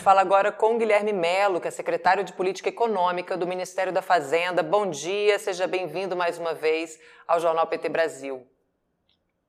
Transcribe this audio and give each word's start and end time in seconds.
gente 0.00 0.04
fala 0.04 0.22
agora 0.22 0.50
com 0.50 0.78
Guilherme 0.78 1.12
Melo, 1.12 1.60
que 1.60 1.68
é 1.68 1.70
secretário 1.70 2.24
de 2.24 2.32
Política 2.32 2.70
Econômica 2.70 3.36
do 3.36 3.46
Ministério 3.46 3.92
da 3.92 4.00
Fazenda. 4.00 4.62
Bom 4.62 4.88
dia, 4.88 5.38
seja 5.38 5.66
bem-vindo 5.66 6.16
mais 6.16 6.38
uma 6.38 6.54
vez 6.54 6.98
ao 7.28 7.38
Jornal 7.38 7.66
PT 7.66 7.90
Brasil. 7.90 8.46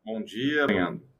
Bom 0.03 0.21
dia, 0.21 0.65
Leandro. 0.65 1.10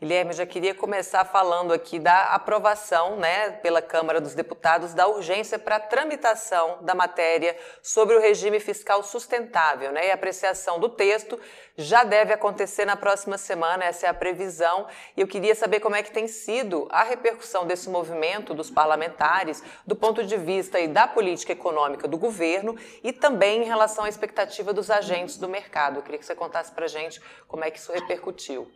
Guilherme, 0.00 0.30
eu 0.30 0.36
já 0.36 0.46
queria 0.46 0.76
começar 0.76 1.24
falando 1.24 1.72
aqui 1.72 1.98
da 1.98 2.26
aprovação, 2.26 3.16
né, 3.16 3.50
pela 3.50 3.82
Câmara 3.82 4.20
dos 4.20 4.32
Deputados, 4.32 4.94
da 4.94 5.08
urgência 5.08 5.58
para 5.58 5.74
a 5.74 5.80
tramitação 5.80 6.78
da 6.82 6.94
matéria 6.94 7.58
sobre 7.82 8.14
o 8.14 8.20
regime 8.20 8.60
fiscal 8.60 9.02
sustentável, 9.02 9.90
né, 9.90 10.06
e 10.06 10.10
a 10.12 10.14
apreciação 10.14 10.78
do 10.78 10.88
texto 10.88 11.36
já 11.76 12.04
deve 12.04 12.32
acontecer 12.32 12.84
na 12.84 12.94
próxima 12.94 13.36
semana, 13.36 13.86
essa 13.86 14.06
é 14.06 14.08
a 14.08 14.14
previsão, 14.14 14.86
e 15.16 15.20
eu 15.20 15.26
queria 15.26 15.56
saber 15.56 15.80
como 15.80 15.96
é 15.96 16.02
que 16.04 16.12
tem 16.12 16.28
sido 16.28 16.86
a 16.92 17.02
repercussão 17.02 17.66
desse 17.66 17.90
movimento 17.90 18.54
dos 18.54 18.70
parlamentares, 18.70 19.64
do 19.84 19.96
ponto 19.96 20.22
de 20.22 20.36
vista 20.36 20.78
da 20.86 21.08
política 21.08 21.50
econômica 21.50 22.06
do 22.06 22.16
governo 22.16 22.76
e 23.02 23.12
também 23.12 23.62
em 23.62 23.66
relação 23.66 24.04
à 24.04 24.08
expectativa 24.08 24.72
dos 24.72 24.92
agentes 24.92 25.38
do 25.38 25.48
mercado. 25.48 25.96
Eu 25.96 26.02
queria 26.02 26.20
que 26.20 26.26
você 26.26 26.36
contasse 26.36 26.70
para 26.70 26.84
a 26.84 26.88
gente 26.88 27.20
como 27.48 27.64
é 27.64 27.70
que 27.72 27.80
isso 27.80 27.90
repercutiu. 27.90 28.70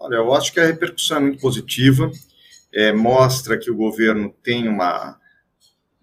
Olha, 0.00 0.16
eu 0.16 0.32
acho 0.32 0.52
que 0.52 0.60
a 0.60 0.66
repercussão 0.66 1.16
é 1.16 1.20
muito 1.20 1.40
positiva, 1.40 2.10
é, 2.72 2.92
mostra 2.92 3.58
que 3.58 3.70
o 3.70 3.76
governo 3.76 4.32
tem 4.42 4.68
uma, 4.68 5.18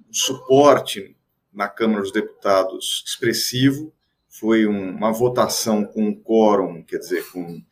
um 0.09 0.13
suporte 0.13 1.16
na 1.53 1.70
Câmara 1.70 2.02
dos 2.02 2.12
Deputados 2.12 3.03
expressivo, 3.08 3.94
foi 4.27 4.67
um, 4.67 4.89
uma 4.89 5.13
votação 5.13 5.86
com 5.86 6.09
um 6.09 6.13
quórum, 6.13 6.84
quer 6.84 6.98
dizer, 6.98 7.26
com 7.31 7.41
um 7.41 7.63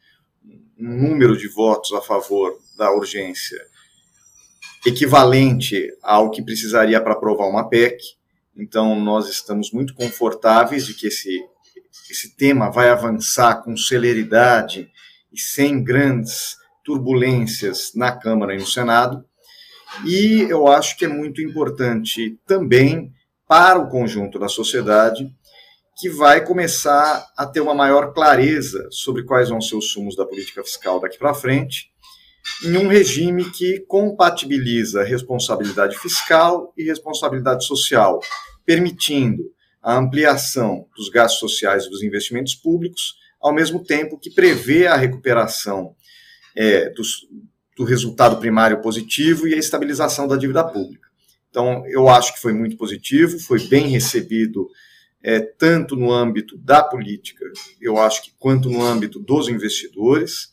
número 0.77 1.37
de 1.37 1.49
votos 1.49 1.91
a 1.91 2.01
favor 2.01 2.57
da 2.77 2.89
urgência 2.89 3.59
equivalente 4.85 5.89
ao 6.01 6.31
que 6.31 6.41
precisaria 6.41 7.01
para 7.01 7.13
aprovar 7.13 7.49
uma 7.49 7.67
PEC. 7.67 7.97
Então, 8.55 8.97
nós 8.99 9.27
estamos 9.27 9.71
muito 9.71 9.93
confortáveis 9.93 10.85
de 10.85 10.93
que 10.93 11.07
esse, 11.07 11.37
esse 12.09 12.35
tema 12.35 12.69
vai 12.69 12.89
avançar 12.89 13.61
com 13.61 13.75
celeridade 13.75 14.89
e 15.33 15.39
sem 15.39 15.83
grandes 15.83 16.55
turbulências 16.83 17.91
na 17.95 18.11
Câmara 18.11 18.53
e 18.53 18.59
no 18.59 18.65
Senado. 18.65 19.23
E 20.05 20.41
eu 20.49 20.67
acho 20.67 20.97
que 20.97 21.05
é 21.05 21.07
muito 21.07 21.41
importante 21.41 22.37
também 22.45 23.11
para 23.47 23.79
o 23.79 23.89
conjunto 23.89 24.39
da 24.39 24.47
sociedade 24.47 25.29
que 25.97 26.09
vai 26.09 26.43
começar 26.43 27.25
a 27.37 27.45
ter 27.45 27.61
uma 27.61 27.75
maior 27.75 28.13
clareza 28.13 28.87
sobre 28.89 29.23
quais 29.23 29.49
vão 29.49 29.61
ser 29.61 29.75
os 29.75 29.91
sumos 29.91 30.15
da 30.15 30.25
política 30.25 30.63
fiscal 30.63 30.99
daqui 30.99 31.17
para 31.19 31.33
frente, 31.33 31.91
em 32.63 32.75
um 32.77 32.87
regime 32.87 33.49
que 33.51 33.79
compatibiliza 33.87 35.03
responsabilidade 35.03 35.97
fiscal 35.99 36.73
e 36.75 36.83
responsabilidade 36.83 37.65
social, 37.65 38.19
permitindo 38.65 39.43
a 39.81 39.95
ampliação 39.95 40.87
dos 40.95 41.09
gastos 41.09 41.39
sociais 41.39 41.85
e 41.85 41.89
dos 41.89 42.01
investimentos 42.01 42.55
públicos, 42.55 43.15
ao 43.43 43.53
mesmo 43.53 43.83
tempo 43.83 44.17
que 44.17 44.29
prevê 44.29 44.87
a 44.87 44.95
recuperação 44.95 45.93
é, 46.55 46.89
dos, 46.91 47.27
do 47.75 47.83
resultado 47.83 48.37
primário 48.37 48.81
positivo 48.81 49.47
e 49.47 49.53
a 49.53 49.57
estabilização 49.57 50.27
da 50.27 50.37
dívida 50.37 50.63
pública. 50.63 51.09
Então, 51.49 51.85
eu 51.87 52.07
acho 52.07 52.33
que 52.33 52.41
foi 52.41 52.53
muito 52.53 52.77
positivo, 52.77 53.37
foi 53.37 53.59
bem 53.67 53.87
recebido 53.87 54.69
é, 55.21 55.39
tanto 55.39 55.95
no 55.95 56.11
âmbito 56.11 56.57
da 56.57 56.81
política, 56.81 57.45
eu 57.79 57.97
acho 57.97 58.23
que 58.23 58.33
quanto 58.39 58.69
no 58.69 58.81
âmbito 58.81 59.19
dos 59.19 59.49
investidores, 59.49 60.51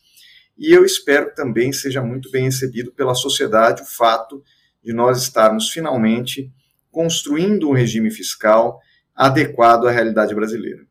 e 0.59 0.73
eu 0.73 0.85
espero 0.85 1.31
que 1.31 1.37
também 1.37 1.73
seja 1.73 2.03
muito 2.03 2.31
bem 2.31 2.45
recebido 2.45 2.93
pela 2.93 3.15
sociedade 3.15 3.83
o 3.83 3.87
fato 3.87 4.43
de 4.83 4.93
nós 4.93 5.23
estarmos 5.23 5.71
finalmente 5.71 6.53
construindo 6.91 7.69
um 7.69 7.73
regime 7.73 8.11
fiscal 8.11 8.81
adequado 9.15 9.87
à 9.87 9.91
realidade 9.91 10.35
brasileira. 10.35 10.90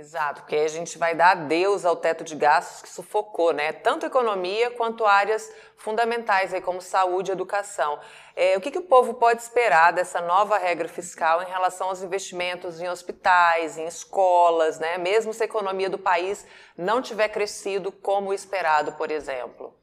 Exato, 0.00 0.40
porque 0.40 0.56
aí 0.56 0.64
a 0.64 0.68
gente 0.68 0.96
vai 0.96 1.14
dar 1.14 1.32
adeus 1.32 1.84
ao 1.84 1.94
teto 1.94 2.24
de 2.24 2.34
gastos 2.34 2.80
que 2.80 2.88
sufocou, 2.88 3.52
né? 3.52 3.70
Tanto 3.70 4.06
economia 4.06 4.70
quanto 4.70 5.04
áreas 5.04 5.52
fundamentais 5.76 6.54
aí 6.54 6.62
como 6.62 6.80
saúde 6.80 7.30
e 7.30 7.34
educação. 7.34 7.98
É, 8.34 8.56
o 8.56 8.62
que, 8.62 8.70
que 8.70 8.78
o 8.78 8.84
povo 8.84 9.12
pode 9.12 9.42
esperar 9.42 9.92
dessa 9.92 10.22
nova 10.22 10.56
regra 10.56 10.88
fiscal 10.88 11.42
em 11.42 11.46
relação 11.46 11.88
aos 11.88 12.02
investimentos 12.02 12.80
em 12.80 12.88
hospitais, 12.88 13.76
em 13.76 13.86
escolas, 13.86 14.78
né? 14.78 14.96
Mesmo 14.96 15.34
se 15.34 15.42
a 15.42 15.44
economia 15.44 15.90
do 15.90 15.98
país 15.98 16.46
não 16.78 17.02
tiver 17.02 17.28
crescido 17.28 17.92
como 17.92 18.32
esperado, 18.32 18.92
por 18.92 19.10
exemplo. 19.10 19.74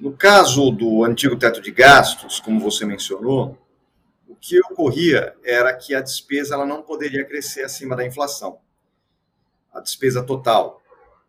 No 0.00 0.16
caso 0.16 0.72
do 0.72 1.04
antigo 1.04 1.38
teto 1.38 1.60
de 1.60 1.70
gastos, 1.70 2.40
como 2.40 2.58
você 2.58 2.84
mencionou, 2.84 3.56
que 4.46 4.60
ocorria 4.60 5.34
era 5.42 5.74
que 5.74 5.92
a 5.92 6.00
despesa 6.00 6.54
ela 6.54 6.64
não 6.64 6.80
poderia 6.80 7.24
crescer 7.24 7.64
acima 7.64 7.96
da 7.96 8.06
inflação, 8.06 8.60
a 9.74 9.80
despesa 9.80 10.22
total. 10.22 10.80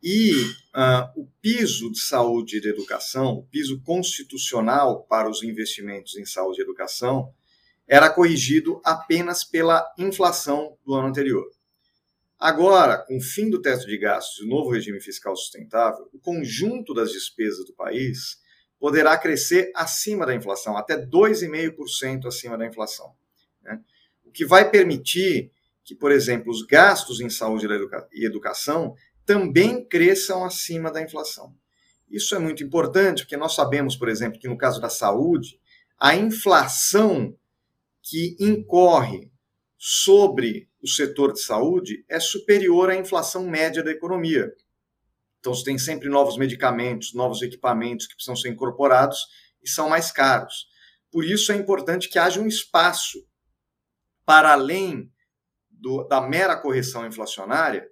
E 0.04 0.32
uh, 0.76 1.22
o 1.22 1.28
piso 1.42 1.92
de 1.92 2.00
saúde 2.00 2.58
e 2.58 2.62
de 2.62 2.70
educação, 2.70 3.34
o 3.34 3.44
piso 3.44 3.82
constitucional 3.82 5.02
para 5.04 5.28
os 5.28 5.42
investimentos 5.42 6.16
em 6.16 6.26
saúde 6.26 6.62
e 6.62 6.64
educação, 6.64 7.34
era 7.88 8.08
corrigido 8.08 8.80
apenas 8.84 9.44
pela 9.44 9.84
inflação 9.98 10.78
do 10.86 10.94
ano 10.94 11.08
anterior. 11.08 11.50
Agora, 12.40 13.00
com 13.00 13.18
o 13.18 13.22
fim 13.22 13.50
do 13.50 13.60
teto 13.60 13.88
de 13.88 13.98
gastos 13.98 14.40
e 14.40 14.46
o 14.46 14.48
novo 14.48 14.70
regime 14.70 15.00
fiscal 15.00 15.36
sustentável, 15.36 16.08
o 16.14 16.20
conjunto 16.20 16.94
das 16.94 17.12
despesas 17.12 17.66
do 17.66 17.74
país 17.74 18.38
poderá 18.80 19.18
crescer 19.18 19.72
acima 19.76 20.26
da 20.26 20.36
inflação, 20.36 20.78
até 20.78 20.98
2,5% 20.98 22.28
acima 22.28 22.58
da 22.58 22.66
inflação. 22.66 23.14
Né? 23.62 23.80
O 24.24 24.32
que 24.32 24.46
vai 24.46 24.70
permitir 24.70 25.52
que, 25.84 25.96
por 25.96 26.12
exemplo, 26.12 26.52
os 26.52 26.64
gastos 26.64 27.22
em 27.22 27.30
saúde 27.30 27.66
e 28.14 28.26
educação 28.26 28.96
também 29.26 29.84
cresçam 29.84 30.44
acima 30.44 30.92
da 30.92 31.02
inflação. 31.02 31.56
Isso 32.10 32.36
é 32.36 32.40
muito 32.40 32.64
importante, 32.64 33.24
porque 33.24 33.38
nós 33.38 33.56
sabemos, 33.56 33.96
por 33.96 34.10
exemplo, 34.10 34.40
que 34.40 34.48
no 34.48 34.58
caso 34.58 34.80
da 34.80 34.90
saúde, 34.90 35.60
a 36.00 36.16
inflação 36.16 37.36
que 38.02 38.36
incorre 38.40 39.32
sobre 39.78 40.70
o 40.82 40.88
setor 40.88 41.34
de 41.34 41.42
saúde 41.42 42.06
é 42.08 42.20
superior 42.20 42.90
à 42.90 42.96
inflação 42.96 43.48
média 43.48 43.84
da 43.84 43.92
economia. 43.92 44.54
Então, 45.40 45.54
você 45.54 45.64
tem 45.64 45.78
sempre 45.78 46.10
novos 46.10 46.38
medicamentos, 46.38 47.14
novos 47.14 47.42
equipamentos 47.42 48.08
que 48.08 48.16
precisam 48.16 48.36
ser 48.36 48.50
incorporados 48.50 49.20
e 49.64 49.70
são 49.70 49.90
mais 49.90 50.12
caros. 50.12 50.68
Por 51.12 51.24
isso 51.24 51.52
é 51.52 51.56
importante 51.56 52.10
que 52.10 52.20
haja 52.20 52.40
um 52.40 52.48
espaço 52.48 53.20
para 54.26 54.52
além 54.52 55.12
do, 55.70 56.04
da 56.04 56.20
mera 56.20 56.58
correção 56.58 57.06
inflacionária 57.06 57.88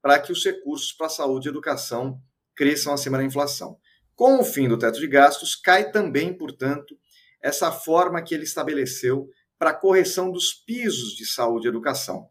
para 0.00 0.18
que 0.18 0.32
os 0.32 0.44
recursos 0.44 0.92
para 0.92 1.08
saúde 1.08 1.48
e 1.48 1.50
educação 1.50 2.20
cresçam 2.54 2.92
acima 2.92 3.18
da 3.18 3.24
inflação. 3.24 3.78
Com 4.14 4.38
o 4.38 4.44
fim 4.44 4.68
do 4.68 4.78
teto 4.78 5.00
de 5.00 5.08
gastos, 5.08 5.56
cai 5.56 5.90
também, 5.90 6.36
portanto, 6.36 6.96
essa 7.42 7.72
forma 7.72 8.22
que 8.22 8.34
ele 8.34 8.44
estabeleceu 8.44 9.28
para 9.58 9.70
a 9.70 9.74
correção 9.74 10.30
dos 10.30 10.52
pisos 10.52 11.14
de 11.14 11.26
saúde 11.26 11.66
e 11.66 11.68
educação. 11.68 12.28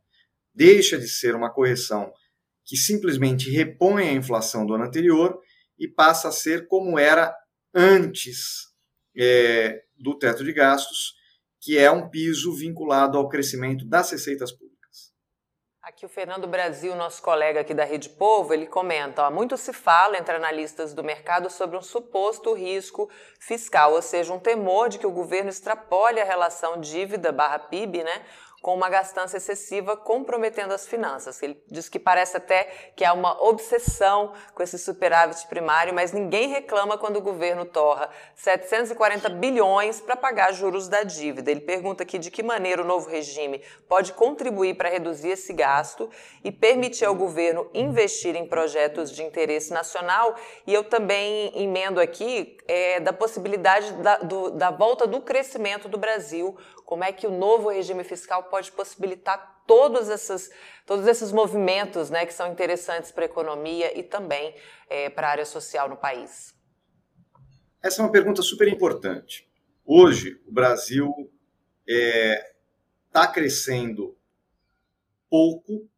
Deixa 0.54 0.98
de 0.98 1.08
ser 1.08 1.36
uma 1.36 1.52
correção 1.52 2.12
que 2.66 2.78
simplesmente 2.78 3.50
repõe 3.50 4.10
a 4.10 4.14
inflação 4.14 4.66
do 4.66 4.74
ano 4.74 4.86
anterior 4.86 5.40
e 5.78 5.88
passa 5.88 6.30
a 6.30 6.32
ser 6.32 6.68
como 6.68 6.98
era 6.98 7.36
antes 7.74 8.74
é, 9.18 9.84
do 9.98 10.18
teto 10.18 10.44
de 10.44 10.54
gastos, 10.54 11.14
que 11.62 11.78
é 11.78 11.90
um 11.92 12.10
piso 12.10 12.54
vinculado 12.56 13.18
ao 13.18 13.30
crescimento 13.30 13.86
das 13.86 14.12
receitas 14.12 14.52
públicas. 14.52 14.74
Aqui 15.82 16.06
o 16.06 16.10
Fernando 16.10 16.48
Brasil, 16.48 16.96
nosso 16.96 17.22
colega 17.22 17.60
aqui 17.60 17.74
da 17.74 17.84
Rede 17.84 18.08
Povo, 18.08 18.54
ele 18.54 18.68
comenta: 18.68 19.28
ó, 19.28 19.32
muito 19.32 19.58
se 19.58 19.74
fala 19.74 20.18
entre 20.18 20.34
analistas 20.34 20.94
do 20.94 21.04
mercado 21.04 21.50
sobre 21.50 21.78
um 21.78 21.82
suposto 21.82 22.54
risco 22.54 23.10
fiscal, 23.40 23.94
ou 23.94 24.02
seja, 24.02 24.34
um 24.34 24.40
temor 24.40 24.88
de 24.88 24.98
que 24.98 25.06
o 25.06 25.12
governo 25.12 25.50
extrapole 25.50 26.22
a 26.22 26.26
relação 26.26 26.80
dívida 26.80 27.34
barra 27.34 27.60
PIB, 27.60 28.02
né? 28.04 28.26
Com 28.64 28.74
uma 28.74 28.88
gastança 28.88 29.36
excessiva 29.36 29.98
comprometendo 29.98 30.74
as 30.74 30.88
finanças. 30.88 31.44
Ele 31.44 31.62
diz 31.70 31.90
que 31.90 32.00
parece 32.00 32.38
até 32.38 32.64
que 32.96 33.04
há 33.04 33.12
uma 33.12 33.44
obsessão 33.44 34.32
com 34.56 34.64
esse 34.64 34.80
superávit 34.80 35.46
primário, 35.48 35.94
mas 35.94 36.14
ninguém 36.14 36.48
reclama 36.48 36.98
quando 36.98 37.18
o 37.18 37.22
governo 37.22 37.66
torra 37.66 38.10
740 38.36 39.30
bilhões 39.32 40.00
para 40.00 40.16
pagar 40.16 40.54
juros 40.54 40.88
da 40.88 41.04
dívida. 41.04 41.52
Ele 41.52 41.60
pergunta 41.60 42.04
aqui 42.04 42.18
de 42.18 42.32
que 42.32 42.42
maneira 42.42 42.82
o 42.82 42.86
novo 42.86 43.10
regime 43.10 43.62
pode 43.90 44.14
contribuir 44.14 44.76
para 44.76 44.88
reduzir 44.88 45.32
esse 45.32 45.52
gasto 45.52 46.10
e 46.42 46.50
permitir 46.50 47.04
ao 47.04 47.16
governo 47.16 47.70
investir 47.74 48.34
em 48.34 48.48
projetos 48.48 49.12
de 49.12 49.24
interesse 49.24 49.74
nacional. 49.74 50.36
E 50.66 50.74
eu 50.74 50.86
também 50.86 51.52
emendo 51.54 52.00
aqui 52.00 52.58
é, 52.66 53.02
da 53.02 53.12
possibilidade 53.12 53.92
da, 53.96 54.20
do, 54.20 54.52
da 54.52 54.72
volta 54.72 55.06
do 55.06 55.20
crescimento 55.20 55.90
do 55.90 55.98
Brasil 55.98 56.58
como 56.94 57.04
é 57.04 57.12
que 57.12 57.26
o 57.26 57.32
novo 57.32 57.70
regime 57.70 58.04
fiscal 58.04 58.44
pode 58.44 58.72
possibilitar 58.72 59.64
todos 59.66 60.10
esses, 60.10 60.52
todos 60.86 61.08
esses 61.08 61.32
movimentos 61.32 62.12
né, 62.12 62.24
que 62.24 62.32
são 62.32 62.52
interessantes 62.52 63.12
para 63.12 63.24
a 63.24 63.26
economia 63.26 63.98
e 63.98 64.04
também 64.04 64.56
é, 64.88 65.10
para 65.10 65.28
a 65.28 65.32
área 65.32 65.46
social 65.46 65.90
no 65.90 65.98
país? 65.98 66.54
Essa 67.82 68.00
é 68.00 68.06
uma 68.06 68.12
pergunta 68.12 68.44
super 68.44 68.68
importante. 68.68 69.50
Hoje, 69.84 70.40
o 70.46 70.54
Brasil 70.54 71.12
está 71.84 72.00
é, 72.00 72.54
tá 73.12 73.28
crescendo 73.28 74.16
pouco, 75.28 75.90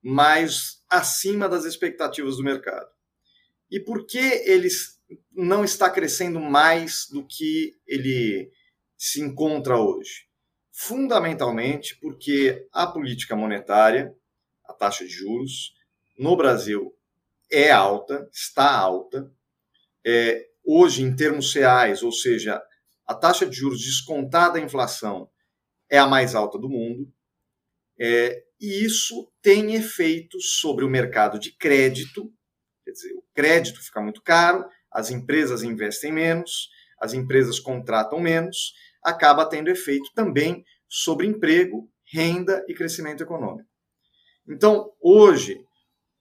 mas 0.00 0.80
acima 0.88 1.48
das 1.48 1.64
expectativas 1.64 2.36
do 2.36 2.44
mercado. 2.44 2.88
E 3.68 3.80
por 3.80 4.06
que 4.06 4.44
ele 4.44 4.68
não 5.32 5.64
está 5.64 5.90
crescendo 5.90 6.38
mais 6.38 7.08
do 7.10 7.26
que 7.26 7.72
ele 7.84 8.52
se 8.96 9.20
encontra 9.20 9.76
hoje? 9.76 10.25
Fundamentalmente 10.78 11.98
porque 11.98 12.68
a 12.70 12.86
política 12.86 13.34
monetária, 13.34 14.14
a 14.62 14.74
taxa 14.74 15.06
de 15.06 15.10
juros, 15.10 15.72
no 16.18 16.36
Brasil 16.36 16.94
é 17.50 17.70
alta, 17.70 18.28
está 18.30 18.76
alta. 18.76 19.32
É, 20.04 20.46
hoje, 20.62 21.02
em 21.02 21.16
termos 21.16 21.54
reais, 21.54 22.02
ou 22.02 22.12
seja, 22.12 22.62
a 23.06 23.14
taxa 23.14 23.46
de 23.46 23.56
juros 23.56 23.80
descontada 23.80 24.54
da 24.54 24.60
inflação 24.60 25.30
é 25.88 25.96
a 25.96 26.06
mais 26.06 26.34
alta 26.34 26.58
do 26.58 26.68
mundo. 26.68 27.10
É, 27.98 28.44
e 28.60 28.84
isso 28.84 29.32
tem 29.40 29.76
efeitos 29.76 30.58
sobre 30.60 30.84
o 30.84 30.90
mercado 30.90 31.38
de 31.38 31.52
crédito, 31.52 32.30
quer 32.84 32.90
dizer, 32.90 33.14
o 33.14 33.24
crédito 33.34 33.82
fica 33.82 34.02
muito 34.02 34.20
caro, 34.20 34.68
as 34.92 35.10
empresas 35.10 35.62
investem 35.62 36.12
menos, 36.12 36.68
as 37.00 37.14
empresas 37.14 37.58
contratam 37.58 38.20
menos, 38.20 38.74
acaba 39.06 39.46
tendo 39.46 39.70
efeito 39.70 40.10
também 40.14 40.64
sobre 40.88 41.26
emprego, 41.26 41.88
renda 42.04 42.64
e 42.68 42.74
crescimento 42.74 43.22
econômico. 43.22 43.68
Então, 44.48 44.92
hoje, 45.00 45.58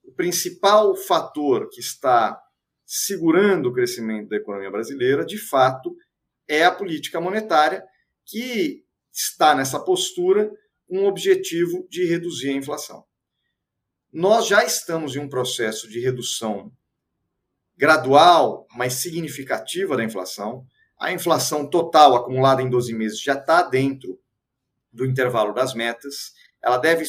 o 0.03 0.11
principal 0.13 0.95
fator 0.95 1.67
que 1.69 1.79
está 1.79 2.39
segurando 2.85 3.69
o 3.69 3.73
crescimento 3.73 4.29
da 4.29 4.37
economia 4.37 4.69
brasileira, 4.69 5.25
de 5.25 5.37
fato, 5.37 5.95
é 6.47 6.63
a 6.63 6.71
política 6.71 7.19
monetária, 7.19 7.83
que 8.23 8.83
está 9.11 9.55
nessa 9.55 9.79
postura 9.79 10.51
com 10.87 10.99
o 10.99 11.07
objetivo 11.07 11.87
de 11.89 12.05
reduzir 12.05 12.49
a 12.49 12.53
inflação. 12.53 13.03
Nós 14.13 14.47
já 14.47 14.63
estamos 14.63 15.15
em 15.15 15.19
um 15.19 15.29
processo 15.29 15.89
de 15.89 15.99
redução 15.99 16.71
gradual, 17.75 18.67
mas 18.75 18.93
significativa 18.93 19.97
da 19.97 20.03
inflação. 20.03 20.65
A 20.97 21.11
inflação 21.11 21.69
total 21.69 22.15
acumulada 22.15 22.61
em 22.61 22.69
12 22.69 22.93
meses 22.93 23.21
já 23.21 23.33
está 23.33 23.61
dentro 23.61 24.19
do 24.91 25.05
intervalo 25.05 25.53
das 25.53 25.73
metas. 25.73 26.33
Ela 26.61 26.77
deve 26.77 27.03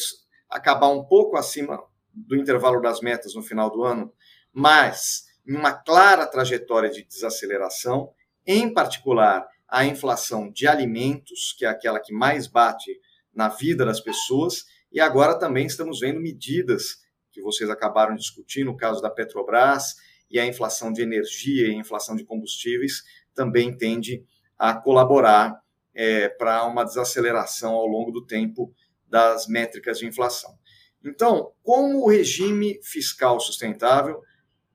acabar 0.49 0.89
um 0.89 1.03
pouco 1.03 1.37
acima 1.37 1.81
do 2.13 2.35
intervalo 2.35 2.81
das 2.81 2.99
metas 2.99 3.33
no 3.33 3.41
final 3.41 3.69
do 3.69 3.83
ano, 3.83 4.13
mas 4.51 5.25
em 5.47 5.55
uma 5.55 5.71
clara 5.71 6.25
trajetória 6.25 6.89
de 6.89 7.03
desaceleração, 7.03 8.11
em 8.45 8.73
particular 8.73 9.47
a 9.67 9.85
inflação 9.85 10.51
de 10.51 10.67
alimentos, 10.67 11.53
que 11.57 11.65
é 11.65 11.69
aquela 11.69 11.99
que 11.99 12.13
mais 12.13 12.47
bate 12.47 12.99
na 13.33 13.47
vida 13.49 13.85
das 13.85 13.99
pessoas, 13.99 14.65
e 14.91 14.99
agora 14.99 15.37
também 15.37 15.65
estamos 15.65 15.99
vendo 15.99 16.19
medidas 16.19 17.05
que 17.31 17.41
vocês 17.41 17.69
acabaram 17.69 18.15
de 18.15 18.21
discutir, 18.21 18.63
no 18.63 18.75
caso 18.75 19.01
da 19.01 19.09
Petrobras, 19.09 19.95
e 20.29 20.39
a 20.39 20.45
inflação 20.45 20.91
de 20.91 21.01
energia 21.01 21.67
e 21.67 21.71
a 21.71 21.77
inflação 21.77 22.15
de 22.15 22.25
combustíveis 22.25 23.03
também 23.37 23.77
tende 23.77 24.25
a 24.57 24.73
colaborar 24.73 25.61
é, 25.93 26.27
para 26.27 26.65
uma 26.65 26.83
desaceleração 26.83 27.73
ao 27.73 27.85
longo 27.85 28.11
do 28.11 28.25
tempo 28.25 28.73
das 29.07 29.47
métricas 29.47 29.99
de 29.99 30.07
inflação. 30.07 30.57
Então, 31.05 31.53
como 31.63 32.03
o 32.03 32.09
regime 32.09 32.79
fiscal 32.83 33.39
sustentável 33.39 34.21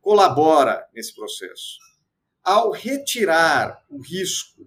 colabora 0.00 0.86
nesse 0.94 1.14
processo? 1.14 1.78
Ao 2.42 2.70
retirar 2.70 3.84
o 3.90 4.00
risco 4.00 4.66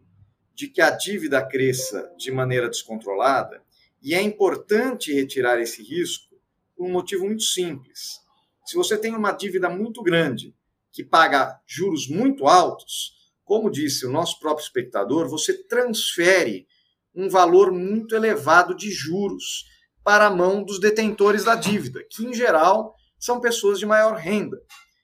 de 0.53 0.67
que 0.67 0.81
a 0.81 0.91
dívida 0.91 1.45
cresça 1.45 2.13
de 2.17 2.31
maneira 2.31 2.69
descontrolada, 2.69 3.63
e 4.01 4.13
é 4.13 4.21
importante 4.21 5.13
retirar 5.13 5.59
esse 5.59 5.81
risco 5.81 6.35
por 6.75 6.85
um 6.85 6.91
motivo 6.91 7.25
muito 7.25 7.43
simples. 7.43 8.19
Se 8.65 8.75
você 8.75 8.97
tem 8.97 9.15
uma 9.15 9.31
dívida 9.31 9.69
muito 9.69 10.03
grande, 10.03 10.55
que 10.91 11.03
paga 11.03 11.59
juros 11.65 12.07
muito 12.07 12.47
altos, 12.47 13.15
como 13.45 13.69
disse 13.69 14.05
o 14.05 14.11
nosso 14.11 14.39
próprio 14.39 14.65
espectador, 14.65 15.29
você 15.29 15.53
transfere 15.67 16.67
um 17.13 17.29
valor 17.29 17.71
muito 17.71 18.15
elevado 18.15 18.75
de 18.75 18.91
juros 18.91 19.63
para 20.03 20.25
a 20.25 20.35
mão 20.35 20.63
dos 20.63 20.79
detentores 20.79 21.45
da 21.45 21.55
dívida, 21.55 22.03
que 22.09 22.25
em 22.25 22.33
geral 22.33 22.93
são 23.17 23.39
pessoas 23.39 23.79
de 23.79 23.85
maior 23.85 24.15
renda. 24.15 24.59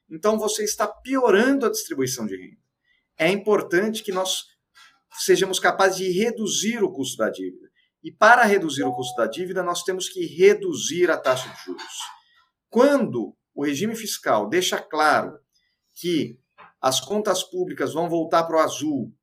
Então 0.09 0.37
você 0.37 0.63
está 0.63 0.87
piorando 0.87 1.65
a 1.65 1.71
distribuição 1.71 2.25
de 2.25 2.35
renda. 2.35 2.61
É 3.17 3.29
importante 3.29 4.03
que 4.03 4.11
nós 4.11 4.43
sejamos 5.19 5.59
capazes 5.59 5.97
de 5.97 6.11
reduzir 6.11 6.83
o 6.83 6.91
custo 6.91 7.17
da 7.17 7.29
dívida. 7.29 7.69
E 8.03 8.11
para 8.11 8.43
reduzir 8.43 8.83
o 8.83 8.93
custo 8.93 9.15
da 9.15 9.27
dívida, 9.27 9.61
nós 9.61 9.83
temos 9.83 10.09
que 10.09 10.25
reduzir 10.25 11.11
a 11.11 11.17
taxa 11.17 11.49
de 11.49 11.63
juros. 11.63 11.99
Quando 12.69 13.35
o 13.53 13.63
regime 13.63 13.95
fiscal 13.95 14.49
deixa 14.49 14.79
claro 14.79 15.37
que 15.93 16.40
as 16.81 16.99
contas 16.99 17.43
públicas 17.43 17.93
vão 17.93 18.09
voltar 18.09 18.43
para 18.43 18.57
o 18.57 18.59
azul, 18.59 19.13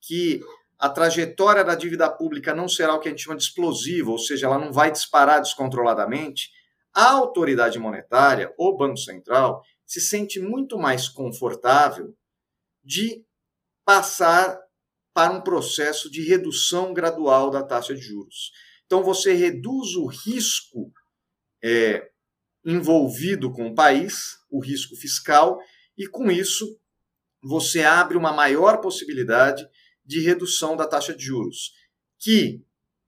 que 0.00 0.40
a 0.78 0.88
trajetória 0.88 1.62
da 1.62 1.74
dívida 1.74 2.10
pública 2.10 2.54
não 2.54 2.68
será 2.68 2.94
o 2.94 3.00
que 3.00 3.08
a 3.08 3.10
gente 3.10 3.22
chama 3.22 3.36
de 3.36 3.44
explosiva, 3.44 4.10
ou 4.10 4.18
seja, 4.18 4.46
ela 4.46 4.58
não 4.58 4.72
vai 4.72 4.90
disparar 4.90 5.40
descontroladamente, 5.40 6.50
a 6.92 7.10
autoridade 7.10 7.78
monetária, 7.78 8.54
o 8.56 8.76
Banco 8.76 8.98
Central, 8.98 9.62
se 9.84 10.00
sente 10.00 10.40
muito 10.40 10.78
mais 10.78 11.08
confortável 11.08 12.16
de 12.82 13.24
passar 13.84 14.58
para 15.12 15.32
um 15.32 15.40
processo 15.40 16.10
de 16.10 16.22
redução 16.22 16.92
gradual 16.92 17.50
da 17.50 17.62
taxa 17.62 17.94
de 17.94 18.00
juros. 18.00 18.52
Então, 18.86 19.02
você 19.02 19.32
reduz 19.32 19.94
o 19.94 20.06
risco 20.06 20.92
é, 21.62 22.10
envolvido 22.64 23.52
com 23.52 23.68
o 23.68 23.74
país, 23.74 24.38
o 24.50 24.60
risco 24.60 24.96
fiscal, 24.96 25.58
e 25.96 26.06
com 26.06 26.30
isso 26.30 26.78
você 27.44 27.82
abre 27.82 28.16
uma 28.16 28.32
maior 28.32 28.78
possibilidade 28.80 29.68
de 30.04 30.20
redução 30.20 30.76
da 30.76 30.86
taxa 30.86 31.14
de 31.14 31.22
juros, 31.22 31.72
que 32.18 32.64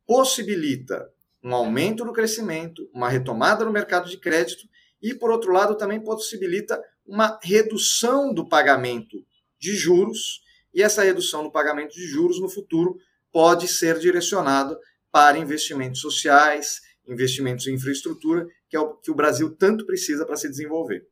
possibilita 0.06 1.10
um 1.42 1.54
aumento 1.54 2.04
no 2.04 2.12
crescimento, 2.12 2.88
uma 2.92 3.08
retomada 3.08 3.64
no 3.64 3.72
mercado 3.72 4.10
de 4.10 4.18
crédito 4.18 4.68
e, 5.00 5.14
por 5.14 5.30
outro 5.30 5.52
lado, 5.52 5.76
também 5.76 6.02
possibilita 6.02 6.80
uma 7.06 7.38
redução 7.42 8.34
do 8.34 8.48
pagamento 8.48 9.16
de 9.58 9.74
juros, 9.74 10.43
e 10.74 10.82
essa 10.82 11.02
redução 11.02 11.43
no 11.43 11.50
pagamento 11.50 11.94
de 11.94 12.06
juros 12.06 12.40
no 12.40 12.48
futuro 12.48 12.98
pode 13.32 13.66
ser 13.69 13.98
direcionada 13.98 14.78
para 15.10 15.38
investimentos 15.38 16.00
sociais, 16.00 16.81
investimentos 17.06 17.66
em 17.66 17.74
infraestrutura, 17.74 18.46
que 18.69 18.76
é 18.76 18.81
o 18.81 18.94
que 18.96 19.10
o 19.10 19.14
Brasil 19.14 19.55
tanto 19.56 19.86
precisa 19.86 20.26
para 20.26 20.36
se 20.36 20.48
desenvolver. 20.48 21.06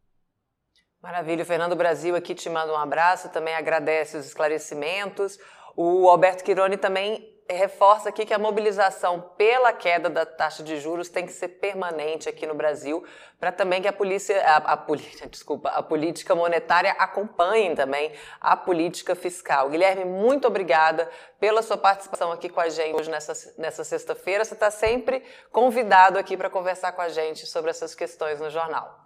Maravilha. 1.04 1.44
Fernando 1.44 1.76
Brasil 1.76 2.16
aqui 2.16 2.34
te 2.34 2.48
manda 2.48 2.72
um 2.72 2.78
abraço, 2.78 3.28
também 3.28 3.54
agradece 3.54 4.16
os 4.16 4.24
esclarecimentos. 4.24 5.38
O 5.76 6.08
Alberto 6.08 6.42
Quironi 6.42 6.78
também 6.78 7.30
reforça 7.46 8.08
aqui 8.08 8.24
que 8.24 8.32
a 8.32 8.38
mobilização 8.38 9.20
pela 9.36 9.70
queda 9.70 10.08
da 10.08 10.24
taxa 10.24 10.62
de 10.62 10.80
juros 10.80 11.10
tem 11.10 11.26
que 11.26 11.32
ser 11.32 11.48
permanente 11.48 12.26
aqui 12.26 12.46
no 12.46 12.54
Brasil, 12.54 13.04
para 13.38 13.52
também 13.52 13.82
que 13.82 13.86
a 13.86 13.92
polícia, 13.92 14.42
a, 14.46 14.56
a, 14.56 14.76
política, 14.78 15.28
desculpa, 15.28 15.68
a 15.68 15.82
política 15.82 16.34
monetária 16.34 16.92
acompanhe 16.92 17.74
também 17.74 18.10
a 18.40 18.56
política 18.56 19.14
fiscal. 19.14 19.68
Guilherme, 19.68 20.06
muito 20.06 20.48
obrigada 20.48 21.10
pela 21.38 21.60
sua 21.60 21.76
participação 21.76 22.32
aqui 22.32 22.48
com 22.48 22.62
a 22.62 22.70
gente 22.70 22.98
hoje 22.98 23.10
nessa, 23.10 23.52
nessa 23.58 23.84
sexta-feira. 23.84 24.42
Você 24.42 24.54
está 24.54 24.70
sempre 24.70 25.22
convidado 25.52 26.18
aqui 26.18 26.34
para 26.34 26.48
conversar 26.48 26.92
com 26.92 27.02
a 27.02 27.10
gente 27.10 27.44
sobre 27.44 27.70
essas 27.70 27.94
questões 27.94 28.40
no 28.40 28.48
jornal. 28.48 29.03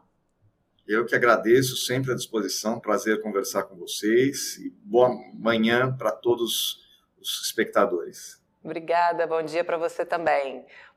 Eu 0.89 1.05
que 1.05 1.15
agradeço, 1.15 1.77
sempre 1.77 2.13
à 2.13 2.15
disposição, 2.15 2.81
prazer 2.81 3.21
conversar 3.21 3.65
com 3.65 3.77
vocês 3.77 4.57
e 4.57 4.71
boa 4.71 5.11
manhã 5.35 5.95
para 5.95 6.11
todos 6.11 6.79
os 7.21 7.43
espectadores. 7.45 8.43
Obrigada, 8.65 9.27
bom 9.27 9.43
dia 9.43 9.63
para 9.63 9.77
você 9.77 10.03
também. 10.03 10.65